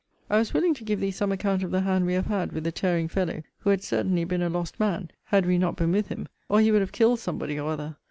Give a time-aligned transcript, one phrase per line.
[0.31, 2.63] I was willing to give thee some account of the hand we have had with
[2.63, 6.07] the tearing fellow, who had certainly been a lost man, had we not been with
[6.07, 7.97] him; or he would have killed somebody or other.